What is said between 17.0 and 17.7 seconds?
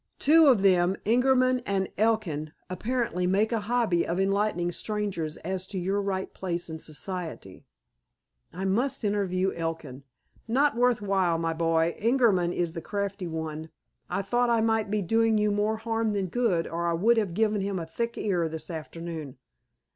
have given